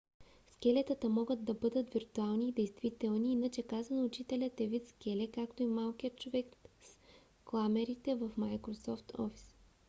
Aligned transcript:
скелетата 0.47 1.09
могат 1.09 1.43
да 1.43 1.53
бъдат 1.53 1.93
виртуални 1.93 2.47
и 2.47 2.51
действителни 2.51 3.31
иначе 3.31 3.63
казано 3.63 4.05
учителят 4.05 4.61
е 4.61 4.67
вид 4.67 4.89
скеле 4.89 5.27
както 5.31 5.63
и 5.63 5.67
малкият 5.67 6.17
човек 6.19 6.45
с 6.81 6.97
кламерите 7.45 8.15
в 8.15 8.29
microsoft 8.37 9.13
office 9.15 9.53